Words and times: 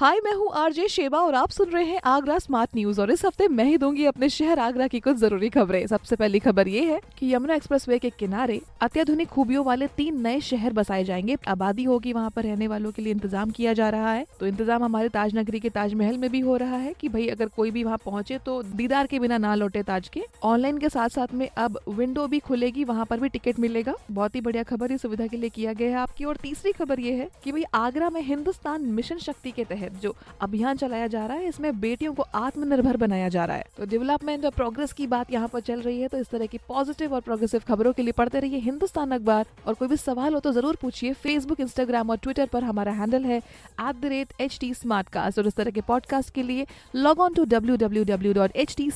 हाय, 0.00 0.18
मैं 0.24 0.32
हूँ 0.32 0.48
RJ 0.56 0.86
Sheba 0.88 1.18
और 1.18 1.34
आप 1.34 1.50
सुन 1.50 1.70
रहे 1.70 1.84
हैं 1.84 2.00
आगरा 2.06 2.38
स्मार्ट 2.38 2.70
न्यूज़ 2.76 3.00
और 3.00 3.10
इस 3.10 3.24
हफ़्ते 3.24 3.46
मैं 3.48 3.64
ही 3.64 3.76
दूँगी 3.78 4.04
अपने 4.04 4.28
शहर 4.28 4.58
आगरा 4.58 4.86
की 4.88 5.00
कुछ 5.00 5.16
ज़रूरी 5.16 5.48
खबरें। 5.48 5.86
सबसे 5.86 6.16
पहली 6.16 6.38
खबर 6.38 6.68
ये 6.68 6.84
है 6.84 7.00
कि 7.18 7.32
यमुना 7.34 7.54
एक्सप्रेसवे 7.54 7.98
के 7.98 8.10
किनारे 8.10 8.60
अत्याधुनिक 8.82 9.28
खूबियों 9.28 9.64
वाले 9.64 9.86
तीन 9.86 10.20
नए 10.20 10.40
शहर 10.40 10.72
बसाए 10.72 11.04
जाएँगे। 11.04 11.36
आबादी 11.48 11.84
होगी 11.84 12.12
वहाँ 12.12 12.30
पर, 12.30 12.42
रहने 12.42 12.68
वालों 12.68 12.92
के 12.92 13.02
लिए 13.02 13.12
इंतज़ाम 13.12 13.50
किया 13.50 13.72
जा 13.72 13.88
रहा 13.90 14.12
है। 14.12 14.24
तो 14.40 14.46
इंतज़ाम 14.46 14.84
हमारे 14.84 15.08
ताज 15.08 15.36
नगरी 15.36 15.60
के 15.60 15.70
ताजमहल 15.70 16.16
में 16.16 16.28
भी 16.30 16.40
हो 16.40 16.56
रहा 16.56 16.76
है 16.76 16.94
की 17.00 17.08
भाई, 17.08 17.26
अगर 17.26 17.48
कोई 17.48 17.70
भी 17.70 17.84
वहाँ 17.84 17.98
पहुँचे 18.04 18.38
तो 18.38 18.62
दीदार 18.62 19.06
के 19.06 19.18
बिना 19.18 19.38
ना 19.38 19.54
लौटे 19.54 19.82
ताज 19.82 20.08
के। 20.08 20.22
ऑनलाइन 20.44 20.78
के 20.78 20.88
साथ 20.88 21.08
साथ 21.08 21.34
में 21.34 21.48
अब 21.48 21.78
विंडो 21.90 22.26
भी 22.26 22.38
खुलेगी, 22.38 22.84
वहाँ 22.84 23.06
पर 23.06 23.20
भी 23.20 23.28
टिकट 23.28 23.58
मिलेगा। 23.58 23.94
बहुत 24.10 24.34
ही 24.34 24.40
बढ़िया 24.40 24.62
खबर 24.62 24.92
इस 24.92 25.02
सुविधा 25.02 25.26
के 25.26 25.36
लिए 25.36 25.50
किया 25.50 25.72
गया 25.72 25.90
है 25.90 25.96
आपकी। 25.98 26.24
और 26.24 26.36
तीसरी 26.36 26.72
खबर 26.72 27.00
ये 27.00 27.12
है 27.12 27.28
की 27.44 27.52
भाई, 27.52 27.64
आगरा 27.74 28.10
में 28.10 28.20
हिंदुस्तान 28.22 28.90
मिशन 28.90 29.18
शक्ति 29.20 29.50
के 29.50 29.64
तहत 29.64 29.88
जो 29.98 30.14
अभियान 30.40 30.76
चलाया 30.76 31.06
जा 31.06 31.24
रहा 31.26 31.36
है 31.36 31.48
इसमें 31.48 31.80
बेटियों 31.80 32.12
को 32.14 32.22
आत्मनिर्भर 32.34 32.96
बनाया 32.96 33.28
जा 33.28 33.44
रहा 33.44 33.56
है। 33.56 33.64
तो 33.76 33.86
डेवलपमेंट 33.86 34.44
और 34.44 34.50
प्रोग्रेस 34.50 34.92
की 34.92 35.06
बात 35.06 35.32
यहाँ 35.32 35.48
पर 35.48 35.60
चल 35.60 35.80
रही 35.82 36.00
है 36.00 36.08
तो 36.08 36.18
इस 36.18 36.30
तरह 36.30 36.46
की 36.46 36.58
पॉजिटिव 36.68 37.14
और 37.14 37.20
प्रोग्रेसिव 37.20 37.62
खबरों 37.68 37.92
के 37.92 38.02
लिए 38.02 38.12
पढ़ते 38.12 38.40
रहिए 38.40 38.58
हिंदुस्तान 38.60 39.10
अखबार। 39.10 39.46
और 39.66 39.74
कोई 39.74 39.88
भी 39.88 39.96
सवाल 39.96 40.34
हो 40.34 40.40
तो 40.40 40.52
ज़रूर 40.52 40.76
पूछिए 40.82 41.12
फेसबुक 41.22 41.60
इंस्टाग्राम 41.60 42.10
और 42.10 42.16
ट्विटर 42.18 42.46
पर 42.52 42.64
हमारा 42.64 42.92
हैंडल 42.92 43.24
है 43.24 43.38
at 43.38 43.94
the 43.96 44.06
rate 44.06 44.32
H 44.40 44.58
T 44.60 44.72
और 44.92 45.46
इस 45.46 45.54
तरह 45.56 45.70
के 45.70 45.80
पॉडकास्ट 45.88 46.34
के 46.34 46.42
लिए 46.42 46.66
log 46.96 47.20
on 47.20 47.34
to 47.34 47.44
W 47.46 47.76
W 47.76 48.04
W 48.04 48.32
dot 48.32 48.56
H 48.56 48.74
T 48.76 48.90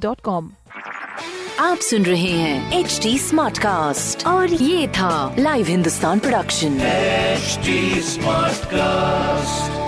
dot 0.00 0.20
com 0.20 0.50
आप 1.60 1.78
सुन 1.82 2.04
रहे 2.04 2.30
हैं 2.30 2.78
एच 2.78 2.98
डी 3.02 3.16
स्मार्ट 3.18 3.58
कास्ट 3.58 4.26
और 4.26 4.52
ये 4.52 4.86
था 4.88 5.34
live 5.38 5.66
Hindustan 5.66 6.18
production 6.18 6.78
HD 7.38 8.00
Smartcast. 8.02 9.70
I'm 9.70 9.87